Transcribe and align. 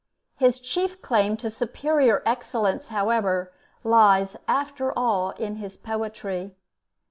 His 0.37 0.59
chief 0.59 0.99
claim 1.03 1.37
to 1.37 1.51
superior 1.51 2.23
excellence, 2.25 2.87
however, 2.87 3.53
lies 3.83 4.35
after 4.47 4.91
all 4.97 5.29
in 5.37 5.57
his 5.57 5.77
poetry. 5.77 6.55